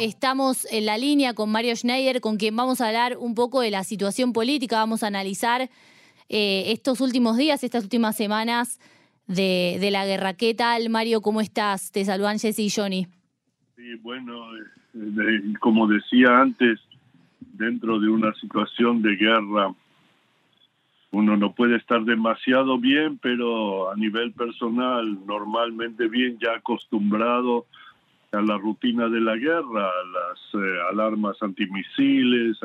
[0.00, 3.70] estamos en la línea con Mario Schneider, con quien vamos a hablar un poco de
[3.70, 5.70] la situación política, vamos a analizar
[6.28, 8.80] eh, estos últimos días, estas últimas semanas
[9.26, 10.34] de, la guerra.
[10.34, 11.20] ¿Qué tal, Mario?
[11.20, 11.92] ¿Cómo estás?
[11.92, 13.06] Te saludan Jesse y Johnny.
[13.76, 16.80] Sí, bueno, eh, como decía antes,
[17.40, 19.74] dentro de una situación de guerra,
[21.10, 27.66] uno no puede estar demasiado bien, pero a nivel personal, normalmente bien, ya acostumbrado
[28.32, 32.58] a la rutina de la guerra, a las eh, alarmas antimisiles,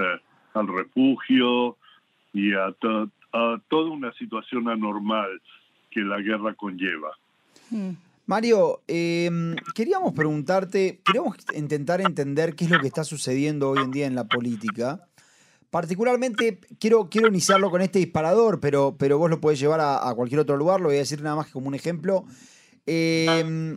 [0.53, 1.77] al refugio
[2.33, 5.29] y a, toda una situación anormal
[5.89, 7.11] que la guerra conlleva.
[7.69, 7.91] Hmm.
[8.25, 13.91] Mario, em, queríamos preguntarte, queríamos intentar entender qué es lo que está sucediendo hoy en
[13.91, 15.07] día en la política.
[15.69, 20.39] Particularmente, quiero, quiero iniciarlo con este disparador, pero, pero vos lo podés llevar a, cualquier
[20.39, 22.25] otro lugar, lo voy a decir nada más que como un ejemplo.
[22.85, 23.75] Eh,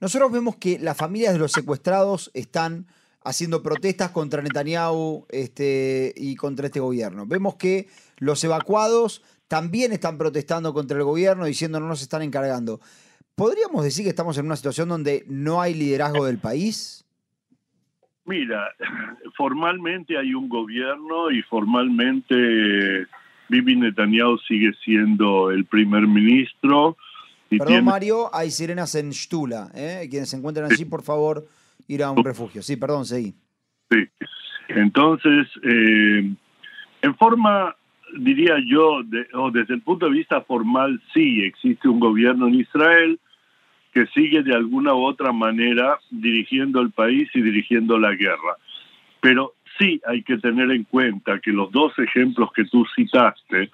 [0.00, 2.86] nosotros vemos que las familias de los secuestrados están
[3.24, 7.26] haciendo protestas contra Netanyahu este, y contra este gobierno.
[7.26, 7.88] Vemos que
[8.18, 12.80] los evacuados también están protestando contra el gobierno diciendo no nos están encargando.
[13.34, 17.04] ¿Podríamos decir que estamos en una situación donde no hay liderazgo del país?
[18.24, 18.68] Mira,
[19.36, 23.06] formalmente hay un gobierno y formalmente
[23.48, 26.96] Bibi Netanyahu sigue siendo el primer ministro
[27.50, 29.70] Perdón, Mario, hay sirenas en Stula.
[29.74, 30.06] ¿eh?
[30.10, 31.46] Quienes se encuentran allí, por favor,
[31.86, 32.62] ir a un refugio.
[32.62, 33.34] Sí, perdón, seguí.
[33.90, 34.06] Sí.
[34.68, 36.30] Entonces, eh,
[37.00, 37.74] en forma,
[38.18, 39.00] diría yo,
[39.34, 43.18] o desde el punto de vista formal, sí existe un gobierno en Israel
[43.94, 48.56] que sigue de alguna u otra manera dirigiendo el país y dirigiendo la guerra.
[49.20, 53.70] Pero sí hay que tener en cuenta que los dos ejemplos que tú citaste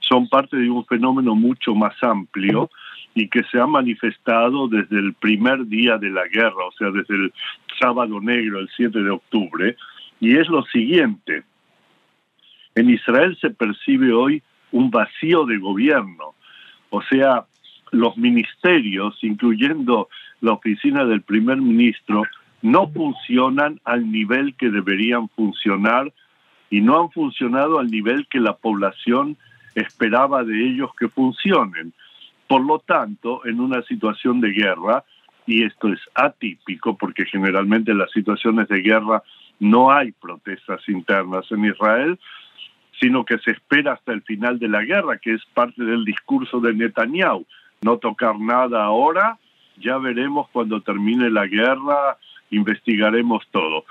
[0.00, 2.70] son parte de un fenómeno mucho más amplio
[3.20, 7.14] y que se ha manifestado desde el primer día de la guerra, o sea, desde
[7.14, 7.32] el
[7.80, 9.76] sábado negro, el 7 de octubre,
[10.20, 11.42] y es lo siguiente.
[12.74, 14.42] En Israel se percibe hoy
[14.72, 16.34] un vacío de gobierno,
[16.90, 17.44] o sea,
[17.90, 20.08] los ministerios, incluyendo
[20.40, 22.22] la oficina del primer ministro,
[22.62, 26.12] no funcionan al nivel que deberían funcionar
[26.70, 29.36] y no han funcionado al nivel que la población
[29.74, 31.92] esperaba de ellos que funcionen.
[32.48, 35.04] Por lo tanto, en una situación de guerra,
[35.46, 39.22] y esto es atípico porque generalmente en las situaciones de guerra
[39.60, 42.18] no hay protestas internas en Israel,
[43.00, 46.60] sino que se espera hasta el final de la guerra, que es parte del discurso
[46.60, 47.46] de Netanyahu.
[47.82, 49.38] No tocar nada ahora,
[49.76, 52.18] ya veremos cuando termine la guerra,
[52.50, 53.84] investigaremos todo.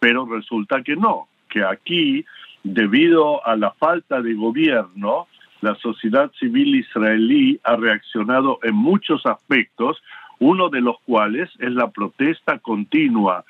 [0.00, 2.24] Pero resulta que no, que aquí,
[2.62, 5.28] debido a la falta de gobierno,
[5.62, 10.02] la sociedad civil israelí ha reaccionado en muchos aspectos,
[10.40, 13.44] uno de los cuales es la protesta continua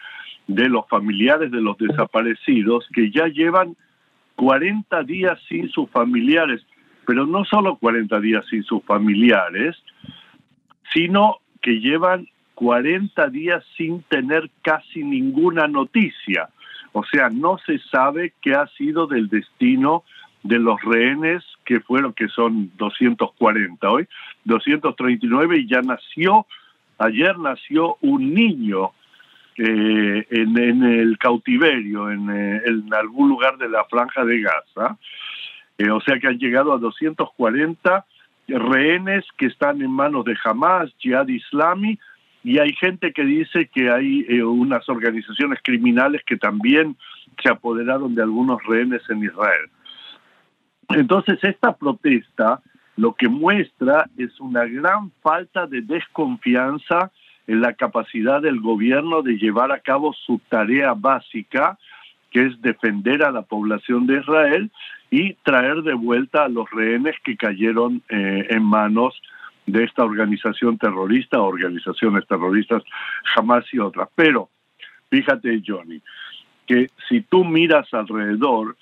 [0.47, 3.77] de los familiares de los desaparecidos que ya llevan
[4.37, 6.61] 40 días sin sus familiares,
[7.06, 9.75] pero no solo 40 días sin sus familiares,
[10.93, 16.50] sino que llevan 40 días sin tener casi ninguna noticia.
[16.93, 20.05] O sea, no se sabe qué ha sido del destino
[20.43, 24.06] de los rehenes que fueron, que son 240 hoy,
[24.45, 26.47] 239 y ya nació,
[26.99, 28.93] ayer nació un niño
[29.59, 34.97] eh, en, el cautiverio, en, eh, en, algún lugar de la franja de Gaza.
[35.77, 38.06] Eh, o sea que han llegado a 240
[38.49, 41.99] rehenes que están en manos de Hamas, Jihad Islami,
[42.43, 46.97] y hay gente que dice que hay unas organizaciones criminales que también
[47.41, 49.71] se apoderaron de algunos rehenes en Israel.
[50.88, 52.60] Entonces, esta protesta
[52.97, 57.10] lo que muestra es una gran falta de desconfianza
[57.47, 61.78] en la capacidad del gobierno de llevar a cabo su tarea básica,
[62.31, 64.70] que es defender a la población de Israel
[65.10, 69.20] y traer de vuelta a los rehenes que cayeron eh, en manos
[69.67, 72.82] de esta organización terrorista, organizaciones terroristas,
[73.34, 74.08] jamás y otras.
[74.14, 74.49] Pero,
[75.11, 76.00] fíjate, Johnny,
[76.67, 78.76] que si tú miras alrededor,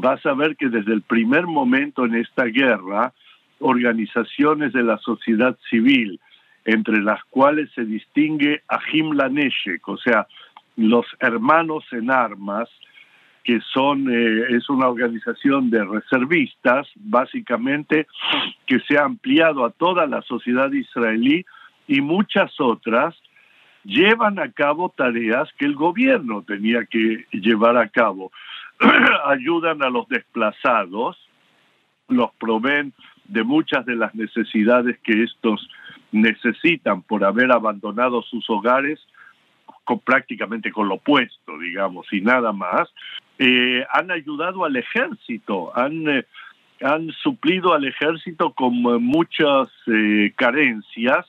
[0.00, 3.12] vas a ver que desde el primer momento en esta guerra,
[3.58, 6.20] organizaciones de la sociedad civil,
[6.64, 8.78] entre las cuales se distingue a
[9.28, 10.26] Neshek, o sea,
[10.76, 12.68] los hermanos en armas,
[13.44, 18.06] que son eh, es una organización de reservistas, básicamente,
[18.66, 21.46] que se ha ampliado a toda la sociedad israelí
[21.86, 23.14] y muchas otras
[23.84, 28.32] llevan a cabo tareas que el gobierno tenía que llevar a cabo.
[29.26, 31.16] ayudan a los desplazados,
[32.08, 32.92] los proveen
[33.24, 35.68] de muchas de las necesidades que estos
[36.12, 39.00] necesitan por haber abandonado sus hogares
[40.04, 42.92] prácticamente con lo opuesto, digamos, y nada más,
[43.38, 46.24] eh, han ayudado al ejército, han, eh,
[46.80, 49.68] han suplido al ejército con muchas
[50.34, 51.24] carencias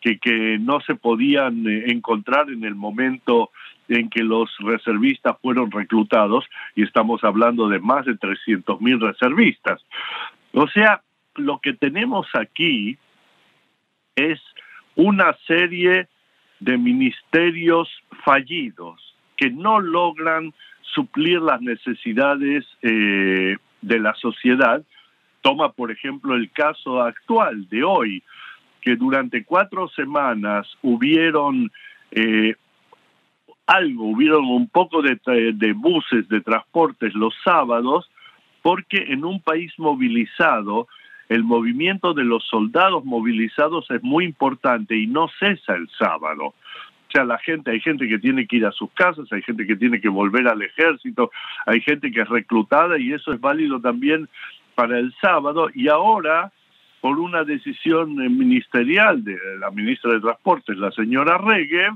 [0.00, 3.50] que, que no se podían encontrar en el momento
[3.88, 6.44] en que los reservistas fueron reclutados,
[6.74, 9.80] y estamos hablando de más de 300 mil reservistas.
[10.52, 11.02] O sea,
[11.36, 12.98] lo que tenemos aquí
[14.14, 14.40] es
[14.94, 16.08] una serie
[16.60, 17.88] de ministerios
[18.24, 19.00] fallidos
[19.36, 20.54] que no logran
[20.94, 24.82] suplir las necesidades eh, de la sociedad.
[25.42, 28.22] Toma, por ejemplo, el caso actual de hoy,
[28.80, 31.70] que durante cuatro semanas hubieron
[32.12, 32.54] eh,
[33.66, 35.18] algo, hubieron un poco de,
[35.54, 38.08] de buses, de transportes los sábados,
[38.62, 40.88] porque en un país movilizado,
[41.28, 46.46] el movimiento de los soldados movilizados es muy importante y no cesa el sábado.
[46.46, 49.66] O sea, la gente, hay gente que tiene que ir a sus casas, hay gente
[49.66, 51.30] que tiene que volver al ejército,
[51.64, 54.28] hay gente que es reclutada y eso es válido también
[54.74, 55.68] para el sábado.
[55.74, 56.52] Y ahora,
[57.00, 61.88] por una decisión ministerial de la ministra de Transportes, la señora Regue,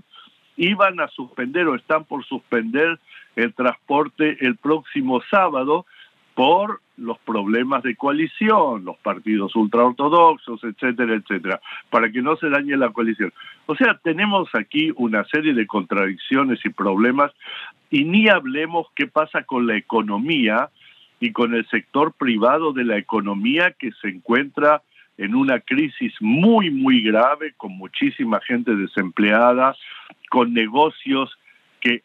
[0.61, 2.99] iban a suspender o están por suspender
[3.35, 5.87] el transporte el próximo sábado
[6.35, 12.77] por los problemas de coalición, los partidos ultraortodoxos, etcétera, etcétera, para que no se dañe
[12.77, 13.33] la coalición.
[13.65, 17.33] O sea, tenemos aquí una serie de contradicciones y problemas
[17.91, 20.69] y ni hablemos qué pasa con la economía
[21.21, 24.83] y con el sector privado de la economía que se encuentra
[25.21, 29.77] en una crisis muy, muy grave, con muchísima gente desempleada,
[30.31, 31.37] con negocios
[31.79, 32.03] que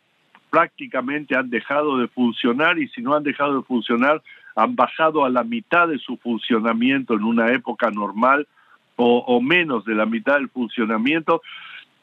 [0.50, 4.22] prácticamente han dejado de funcionar y si no han dejado de funcionar,
[4.58, 8.50] han bajado a la mitad de su funcionamiento en una época normal
[8.98, 11.42] o, o menos de la mitad del funcionamiento.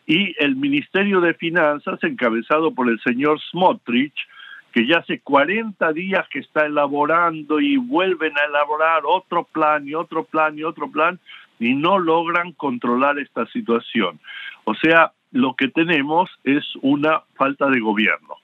[0.06, 4.16] Y el Ministerio de Finanzas, encabezado por el señor Smotrich,
[4.72, 9.94] que ya hace 40 días que está elaborando y vuelven a elaborar otro plan y
[9.94, 11.20] otro plan y otro plan
[11.58, 14.18] y no logran controlar esta situación.
[14.64, 18.36] O sea, lo que tenemos es una falta de gobierno.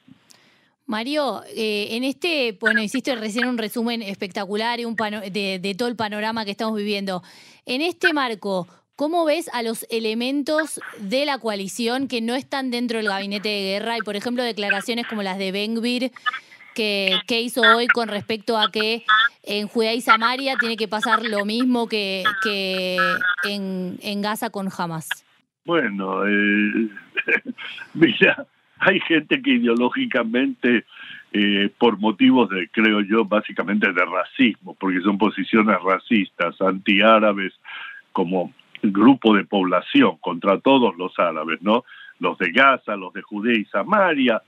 [0.87, 5.89] Mario, eh, en este, bueno, hiciste recién un resumen espectacular y un de, de todo
[5.89, 7.23] el panorama que estamos viviendo.
[7.67, 8.67] En este marco,
[8.99, 13.63] ¿Cómo ves a los elementos de la coalición que no están dentro del gabinete de
[13.63, 13.97] guerra?
[13.97, 16.11] Y, por ejemplo, declaraciones como las de Bengbir,
[16.75, 19.05] que, hizo hoy con respecto a que
[19.45, 22.25] en Judea y Samaria tiene que pasar lo mismo que,
[23.45, 25.09] en Gaza con Hamas.
[25.65, 26.89] Bueno, eh,
[27.95, 28.49] mira,
[28.81, 30.87] hay gente que ideológicamente,
[31.35, 37.53] eh, por motivos de, creo yo, básicamente de racismo, porque son posiciones racistas, antiárabes,
[38.11, 38.53] como
[38.83, 41.85] grupo de población contra todos los árabes, ¿no?
[42.19, 44.43] Los de Gaza, los de Judea y Samaria,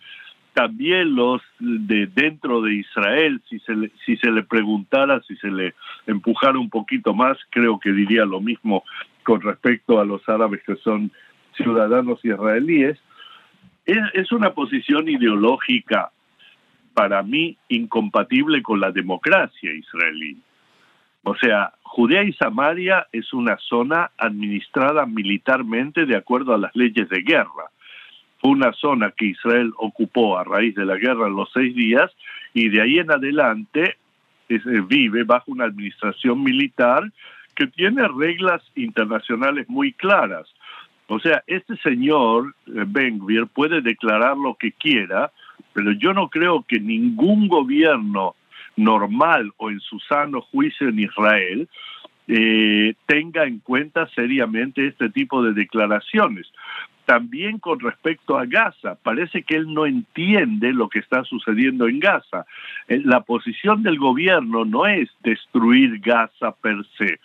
[0.53, 5.49] también los de dentro de Israel, si se le, si se le preguntara, si se
[5.49, 5.75] le
[6.07, 8.85] empujara un poquito más, creo que diría lo mismo
[9.23, 11.11] con respecto a los árabes que son
[11.57, 12.99] ciudadanos israelíes.
[13.87, 16.11] Es, es una posición ideológica
[16.95, 20.37] para mí incompatible con la democracia israelí.
[21.23, 27.09] O sea, Judea y Samaria es una zona administrada militarmente de acuerdo a las leyes
[27.09, 27.71] de guerra.
[28.39, 32.11] Fue una zona que Israel ocupó a raíz de la guerra en los seis días
[32.55, 33.97] y de ahí en adelante
[34.49, 37.11] eh, vive bajo una administración militar
[37.55, 40.49] que tiene reglas internacionales muy claras.
[41.09, 43.21] O sea, este señor eh, Ben
[43.53, 45.31] puede declarar lo que quiera,
[45.73, 48.35] pero yo no creo que ningún gobierno
[48.83, 51.69] normal o en su sano juicio en Israel
[52.29, 56.47] eh, tenga en cuenta seriamente este tipo de declaraciones.
[57.05, 61.99] También con respecto a Gaza, parece que él no entiende lo que está sucediendo en
[61.99, 62.47] Gaza.
[62.87, 67.19] Eh, la posición del gobierno no es destruir Gaza per se,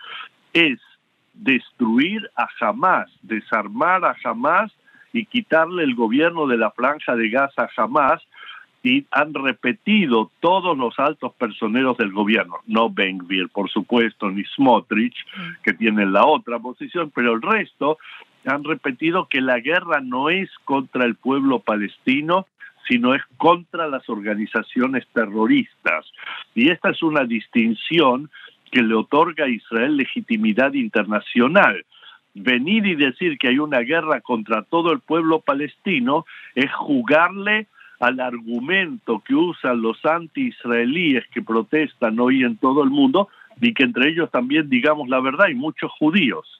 [0.53, 0.79] es
[1.35, 4.71] destruir a Hamas, desarmar a Hamas
[5.13, 8.23] y quitarle el gobierno de la franja de Gaza a Hamas
[8.85, 15.15] y han repetido todos los altos personeros del gobierno, no Benvir, por supuesto, ni Smotrich,
[15.63, 17.97] que tienen la otra posición, pero el resto
[18.45, 22.45] han repetido que la guerra no es contra el pueblo palestino,
[22.87, 26.05] sino es contra las organizaciones terroristas.
[26.53, 28.29] Y esta es una distinción
[28.71, 31.83] que le otorga a Israel legitimidad internacional.
[32.35, 37.65] Venir y decir que hay una guerra contra todo el pueblo palestino es jugarle
[37.99, 43.29] al argumento que usan los anti-israelíes que protestan hoy en todo el mundo
[43.61, 46.59] y que entre ellos también digamos la verdad, hay muchos judíos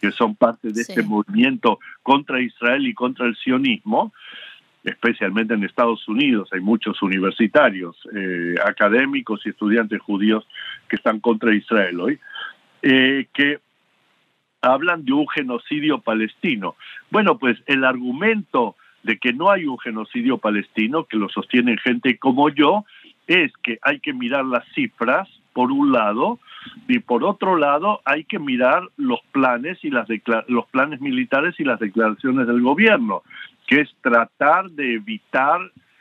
[0.00, 4.12] que son parte de este movimiento contra Israel y contra el sionismo,
[4.84, 10.46] especialmente en Estados Unidos, hay muchos universitarios, eh, académicos y estudiantes judíos
[10.88, 12.18] que están contra Israel hoy,
[12.82, 13.58] eh, que
[14.62, 16.76] hablan de un genocidio palestino.
[17.10, 22.18] Bueno, pues el argumento de que no hay un genocidio palestino, que lo sostienen gente
[22.18, 22.84] como yo,
[23.28, 26.38] es que hay que mirar las cifras, por un lado,
[26.88, 30.08] y por otro lado hay que mirar los planes y las
[30.48, 33.22] los planes militares y las declaraciones del gobierno,
[33.68, 35.60] que es tratar de evitar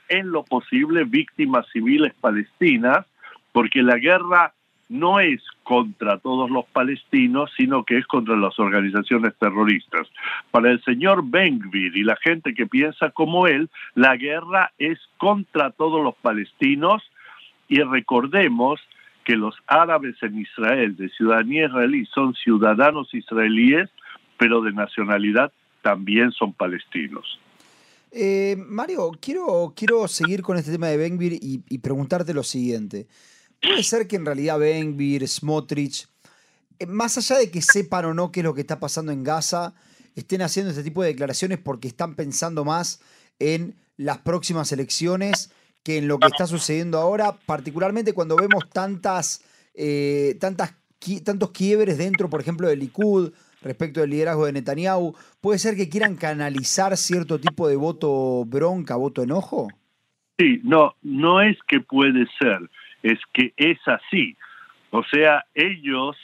[0.10, 3.06] en lo posible víctimas civiles palestinas,
[3.54, 4.54] porque la guerra
[4.90, 10.08] no es contra todos los palestinos, sino que es contra las organizaciones terroristas.
[10.52, 15.72] Para el señor Ben-Gvir y la gente que piensa como él, la guerra es contra
[15.72, 17.02] todos los palestinos
[17.68, 18.80] y recordemos
[19.24, 23.90] que los árabes en Israel, de ciudadanía israelí, son ciudadanos israelíes,
[24.38, 25.52] pero de nacionalidad
[25.82, 27.40] también son palestinos.
[28.12, 33.08] Eh, Mario, quiero, quiero seguir con este tema de Benvir y, y preguntarte lo siguiente.
[33.68, 36.08] ¿Puede ser que en realidad Benvir, Smotrich,
[36.80, 39.24] eh, más allá de que sepan o no qué es lo que está pasando en
[39.24, 39.74] Gaza,
[40.16, 43.02] estén haciendo este tipo de declaraciones porque están pensando más
[43.40, 45.52] en las próximas elecciones
[45.84, 49.44] que en lo que está sucediendo ahora, particularmente cuando vemos tantas,
[49.76, 50.74] eh, tantas,
[51.24, 53.32] tantos quiebres dentro, por ejemplo, del Likud
[53.62, 58.96] respecto del liderazgo de Netanyahu, ¿puede ser que quieran canalizar cierto tipo de voto bronca,
[58.96, 59.68] voto enojo?
[60.38, 62.70] Sí, no, no es que puede ser,
[63.06, 64.36] es que es así.
[64.90, 66.18] O sea, ellos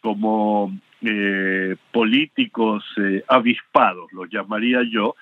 [0.00, 5.14] como eh, políticos eh, avispados, los llamaría yo,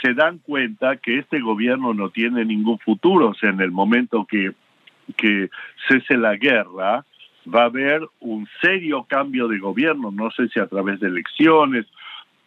[0.00, 4.26] se dan cuenta que este gobierno no tiene ningún futuro, o sea, en el momento
[4.26, 4.52] que,
[5.16, 5.50] que
[5.88, 7.04] cese la guerra,
[7.52, 11.86] va a haber un serio cambio de gobierno, no sé si a través de elecciones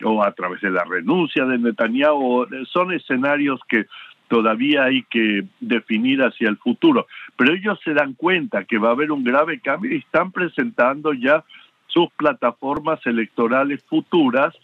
[0.03, 3.85] o a través de la renuncia de Netanyahu, son escenarios que
[4.31, 8.93] todavía hay que definir hacia el futuro, pero ellos se dan cuenta que va a
[8.93, 11.43] haber un grave cambio y están presentando ya
[11.87, 14.55] sus plataformas electorales futuras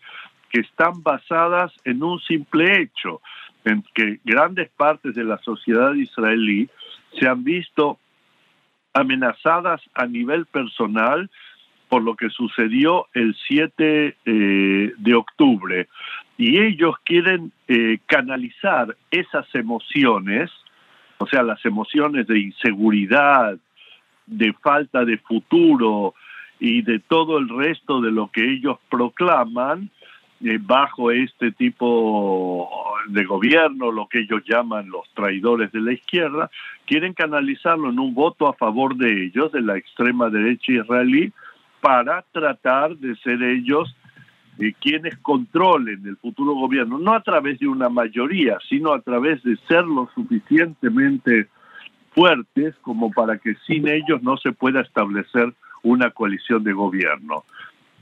[0.50, 3.20] que están basadas en un simple hecho,
[3.66, 6.70] en que grandes partes de la sociedad israelí
[7.20, 8.00] se han visto
[8.94, 11.30] amenazadas a nivel personal
[11.90, 15.88] por lo que sucedió el 7 eh, de octubre.
[16.38, 20.52] Y ellos quieren eh, canalizar esas emociones,
[21.18, 23.58] o sea, las emociones de inseguridad,
[24.26, 26.14] de falta de futuro
[26.60, 29.90] y de todo el resto de lo que ellos proclaman,
[30.44, 32.70] eh, bajo este tipo
[33.08, 36.52] de gobierno, lo que ellos llaman los traidores de la izquierda,
[36.86, 41.32] quieren canalizarlo en un voto a favor de ellos, de la extrema derecha israelí,
[41.88, 43.96] para tratar de ser ellos
[44.60, 49.42] eh, quienes controlen el futuro gobierno, no a través de una mayoría, sino a través
[49.44, 51.48] de ser lo suficientemente
[52.12, 57.46] fuertes como para que sin ellos no se pueda establecer una coalición de gobierno.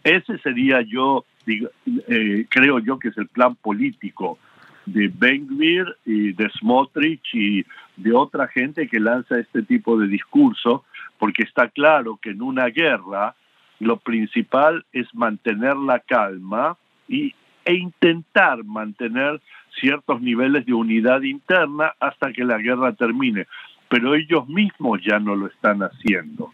[0.03, 4.39] Ese sería yo eh, creo yo que es el plan político
[4.87, 7.63] de Ben-Gvir y de Smotrich y
[7.97, 10.85] de otra gente que lanza este tipo de discurso,
[11.19, 13.35] porque está claro que en una guerra
[13.79, 16.77] lo principal es mantener la calma
[17.07, 17.33] y,
[17.65, 19.41] e intentar mantener
[19.79, 23.47] ciertos niveles de unidad interna hasta que la guerra termine.
[23.89, 26.51] Pero ellos mismos ya no lo están haciendo.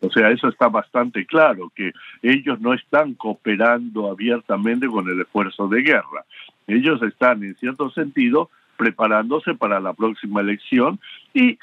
[0.00, 5.66] O sea, eso está bastante claro, que ellos no están cooperando abiertamente con el esfuerzo
[5.68, 6.24] de guerra.
[6.66, 11.00] Ellos están, en cierto sentido, preparándose para la próxima elección
[11.34, 11.58] y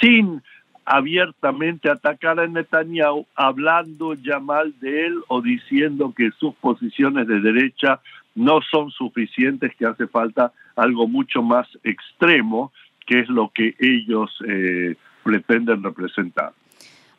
[0.00, 0.42] sin
[0.84, 7.40] abiertamente atacar a Netanyahu, hablando ya mal de él o diciendo que sus posiciones de
[7.40, 8.00] derecha
[8.34, 12.72] no son suficientes, que hace falta algo mucho más extremo,
[13.06, 16.52] que es lo que ellos eh, pretenden representar.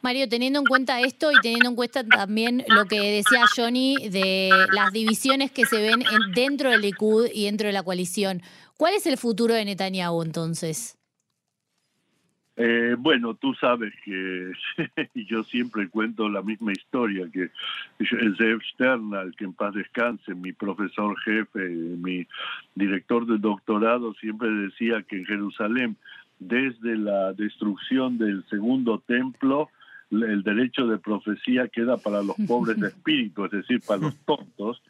[0.01, 4.49] Mario, teniendo en cuenta esto y teniendo en cuenta también lo que decía Johnny de
[4.73, 6.03] las divisiones que se ven
[6.35, 8.41] dentro del Likud y dentro de la coalición,
[8.75, 10.97] ¿cuál es el futuro de Netanyahu entonces?
[12.55, 14.51] Eh, bueno, tú sabes que
[15.27, 17.49] yo siempre cuento la misma historia, que
[18.37, 22.27] Zev Sternal, que en paz descanse, mi profesor jefe, mi
[22.75, 25.97] director de doctorado, siempre decía que en Jerusalén,
[26.37, 29.69] desde la destrucción del segundo templo,
[30.11, 34.81] el derecho de profecía queda para los pobres de espíritu, es decir, para los tontos.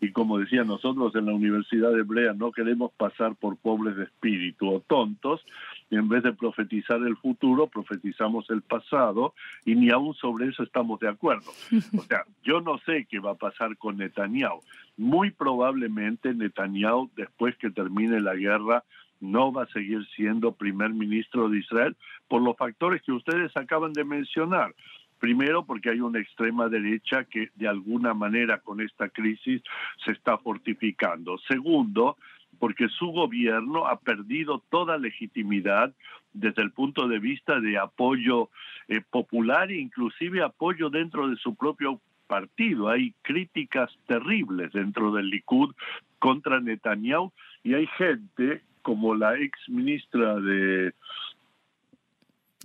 [0.00, 4.04] Y como decía nosotros en la Universidad de Hebrea, no queremos pasar por pobres de
[4.04, 5.44] espíritu o tontos,
[5.90, 10.62] y en vez de profetizar el futuro, profetizamos el pasado, y ni aún sobre eso
[10.62, 11.50] estamos de acuerdo.
[11.96, 14.60] O sea, yo no sé qué va a pasar con Netanyahu.
[14.96, 18.84] muy probablemente Netanyahu, después que termine la guerra,
[19.20, 21.96] no va a seguir siendo primer ministro de Israel
[22.28, 24.74] por los factores que ustedes acaban de mencionar.
[25.18, 29.62] Primero, porque hay una extrema derecha que de alguna manera con esta crisis
[30.04, 31.38] se está fortificando.
[31.48, 32.16] Segundo,
[32.58, 35.92] porque su gobierno ha perdido toda legitimidad
[36.32, 38.50] desde el punto de vista de apoyo
[38.88, 42.88] eh, popular e inclusive apoyo dentro de su propio partido.
[42.88, 45.74] Hay críticas terribles dentro del Likud
[46.18, 47.32] contra Netanyahu
[47.64, 50.94] y hay gente como la ex ministra de,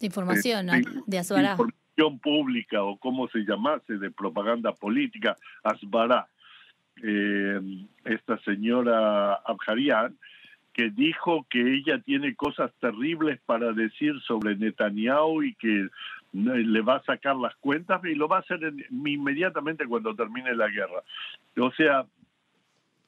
[0.01, 1.17] información, de, de
[1.95, 6.27] información pública o como se llamase de propaganda política, Asbara,
[7.01, 7.59] eh,
[8.05, 10.15] esta señora Abjarian,
[10.73, 15.87] que dijo que ella tiene cosas terribles para decir sobre Netanyahu y que
[16.33, 18.59] le va a sacar las cuentas y lo va a hacer
[18.89, 21.03] inmediatamente cuando termine la guerra.
[21.59, 22.05] O sea,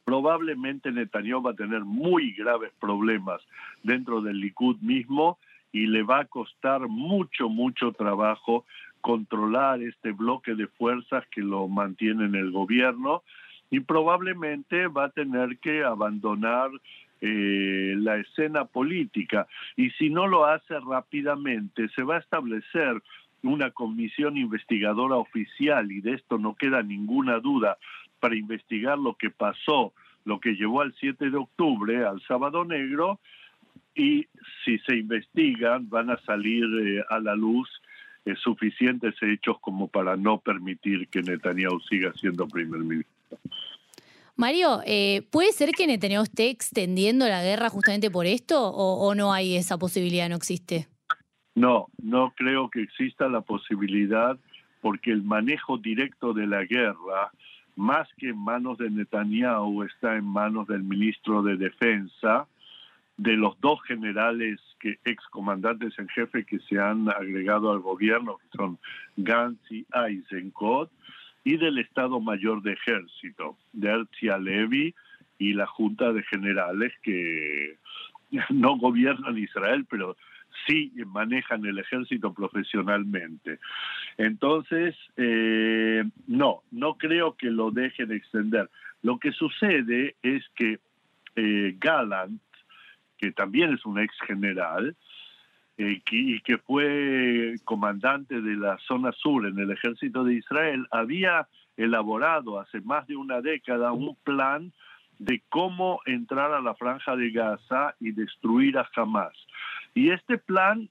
[0.03, 3.41] probablemente Netanyahu va a tener muy graves problemas
[3.81, 5.39] dentro del Likud mismo
[5.75, 8.63] y le va a costar mucho, mucho trabajo
[9.01, 13.23] controlar este bloque de fuerzas que lo mantiene en el gobierno
[13.69, 16.69] y probablemente va a tener que abandonar
[17.19, 19.47] eh, la escena política.
[19.75, 23.03] Y si no lo hace rápidamente se va a establecer
[23.43, 27.77] una comisión investigadora oficial y de esto no queda ninguna duda
[28.21, 29.91] para investigar lo que pasó,
[30.23, 33.19] lo que llevó al 7 de octubre, al sábado negro,
[33.95, 34.27] y
[34.63, 37.69] si se investigan van a salir eh, a la luz
[38.25, 43.39] eh, suficientes hechos como para no permitir que Netanyahu siga siendo primer ministro.
[44.35, 49.15] Mario, eh, ¿puede ser que Netanyahu esté extendiendo la guerra justamente por esto o, o
[49.15, 50.87] no hay esa posibilidad, no existe?
[51.55, 54.37] No, no creo que exista la posibilidad
[54.81, 57.31] porque el manejo directo de la guerra,
[57.75, 62.45] más que en manos de Netanyahu, está en manos del ministro de Defensa,
[63.17, 68.57] de los dos generales que excomandantes en jefe que se han agregado al gobierno, que
[68.57, 68.77] son
[69.15, 70.91] Gantz y Eisenkot,
[71.43, 74.93] y del Estado Mayor de Ejército, de Herzia Levy
[75.37, 77.77] y la Junta de Generales que
[78.49, 80.17] no gobiernan Israel, pero
[80.65, 83.59] sí manejan el ejército profesionalmente.
[84.17, 88.69] Entonces, eh, no, no creo que lo dejen extender.
[89.03, 90.79] Lo que sucede es que
[91.35, 91.75] eh,
[93.17, 94.95] que también es un ex general,
[95.77, 101.47] eh, y que fue comandante de la zona sur en el ejército de Israel, había
[101.75, 104.71] elaborado hace más de una década un plan
[105.19, 109.33] de cómo entrar a la franja de Gaza y destruir a Hamas.
[109.93, 110.89] Y este plan,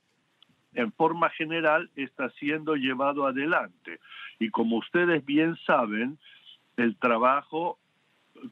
[0.74, 4.00] en forma general, está siendo llevado adelante.
[4.38, 6.18] Y como ustedes bien saben,
[6.76, 7.78] el trabajo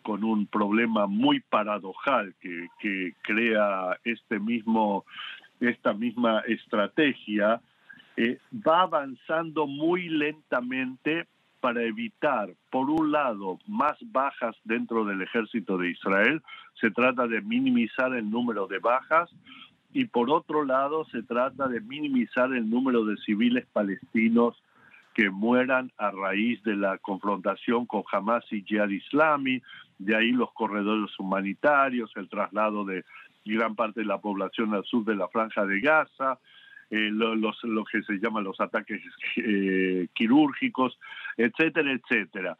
[0.02, 5.04] con un problema muy paradojal que, crea este mismo,
[5.60, 7.60] esta misma estrategia,
[8.16, 11.26] eh, va avanzando muy lentamente
[11.60, 16.42] para evitar, por un lado, más bajas dentro del ejército de Israel,
[16.74, 19.30] se trata de minimizar el número de bajas,
[19.94, 24.60] y por otro lado se trata de minimizar el número de civiles palestinos
[25.14, 29.62] que mueran a raíz de la confrontación con Hamas y Jihad Islami,
[29.98, 33.04] de ahí los corredores humanitarios, el traslado de
[33.44, 36.38] gran parte de la población al sur de la franja de Gaza,
[36.90, 39.00] eh, lo, los, lo que se llaman los ataques
[39.36, 40.98] eh, quirúrgicos,
[41.36, 42.56] etcétera, etcétera.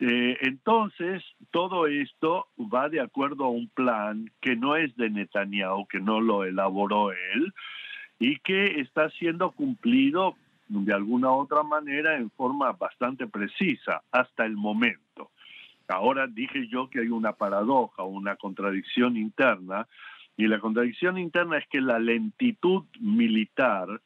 [0.00, 5.86] Eh, entonces, todo esto va de acuerdo a un plan que no es de Netanyahu,
[5.86, 7.52] que no lo elaboró él,
[8.18, 10.36] y que está siendo cumplido
[10.70, 15.30] de alguna otra manera en forma bastante precisa hasta el momento.
[15.88, 19.88] Ahora dije yo que hay una paradoja, una contradicción interna,
[20.36, 24.00] y la contradicción interna es que la lentitud militar,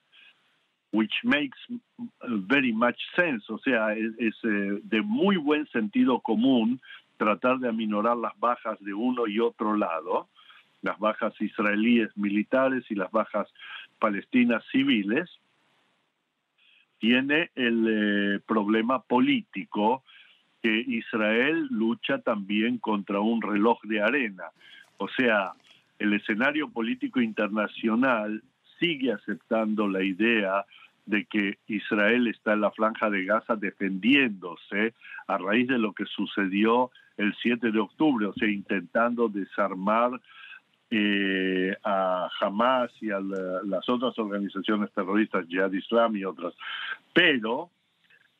[0.91, 1.59] which makes
[2.27, 6.81] very much sense, o sea, es, eh, de muy buen sentido común
[7.19, 10.29] tratar de aminorar las bajas de uno y otro lado,
[10.81, 13.49] las bajas israelíes militares y las bajas
[13.99, 15.31] palestinas civiles,
[17.05, 20.03] tiene el eh, problema político
[20.63, 24.45] que Israel lucha también contra un reloj de arena.
[24.97, 25.53] O sea,
[25.99, 28.43] el escenario político internacional
[28.81, 30.65] sigue aceptando la idea
[31.05, 34.95] de que Israel está en la franja de Gaza defendiéndose
[35.27, 40.19] a raíz de lo que sucedió el 7 de octubre, o sea, intentando desarmar
[40.91, 46.55] eh, a Hamas y a las otras organizaciones terroristas, Jihad Islam y otras.
[47.13, 47.71] Pero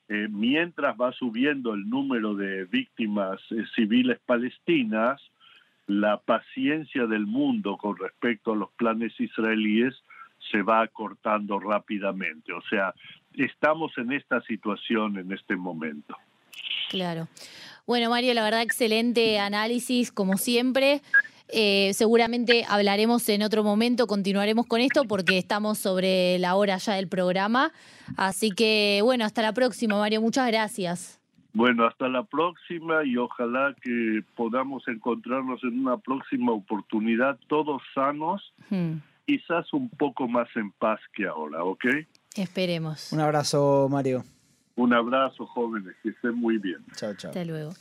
[0.09, 5.21] eh, mientras va subiendo el número de víctimas eh, civiles palestinas,
[5.87, 9.95] la paciencia del mundo con respecto a los planes israelíes
[10.51, 12.53] se va acortando rápidamente.
[12.53, 12.95] O sea,
[13.35, 16.17] estamos en esta situación en este momento.
[16.91, 17.29] Claro.
[17.87, 21.01] Bueno, Mario, la verdad, excelente análisis, como siempre.
[21.49, 26.95] Eh, seguramente hablaremos en otro momento, continuaremos con esto porque estamos sobre la hora ya
[26.95, 27.73] del programa.
[28.17, 30.21] Así que, bueno, hasta la próxima, Mario.
[30.21, 31.21] Muchas gracias.
[31.53, 38.53] Bueno, hasta la próxima y ojalá que podamos encontrarnos en una próxima oportunidad todos sanos,
[38.71, 38.95] hmm.
[39.25, 41.85] quizás un poco más en paz que ahora, ¿ok?
[42.35, 43.13] Esperemos.
[43.13, 44.25] Un abrazo, Mario.
[44.77, 46.79] Un abrazo, jóvenes, que estén muy bien.
[46.97, 47.31] Chao, chao.
[47.31, 47.73] Hasta luego.